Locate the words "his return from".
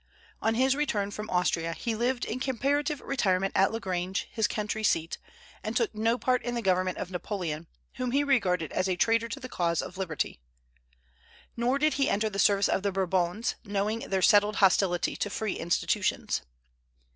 0.55-1.29